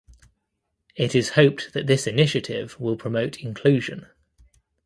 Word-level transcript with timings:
It 0.95 1.13
is 1.13 1.29
hoped 1.37 1.73
that 1.73 1.85
this 1.85 2.07
initiative 2.07 2.75
will 2.79 2.95
promote 2.97 3.37
inclusion. 3.37 4.07